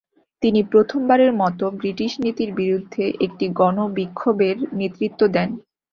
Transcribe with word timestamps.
তিনি 0.41 0.59
প্রথমবারের 0.71 1.31
মত 1.33 1.59
ব্রিটিশ 1.79 2.11
নীতির 2.23 2.51
বিরুদ্ধে 2.53 3.03
একটি 3.25 3.45
গণবিক্ষোভের 3.59 4.57
নেতৃত্ব 4.79 5.21
দেন। 5.35 5.49